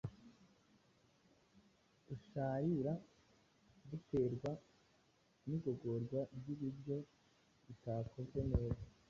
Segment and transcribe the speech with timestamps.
[2.07, 2.93] dusharira;
[3.89, 4.51] buterwa
[5.47, 6.97] n’igogorwa ry’ibiryo
[7.65, 8.85] ritakozwe neza.